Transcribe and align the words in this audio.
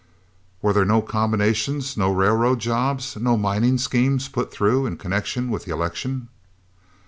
"Were 0.63 0.73
there 0.73 0.83
no 0.83 1.03
combinations, 1.03 1.95
no 1.95 2.11
railroad 2.11 2.57
jobs, 2.57 3.15
no 3.21 3.37
mining 3.37 3.77
schemes 3.77 4.27
put 4.29 4.51
through 4.51 4.87
in 4.87 4.97
connection 4.97 5.51
with 5.51 5.65
the 5.65 5.73
election? 5.73 6.29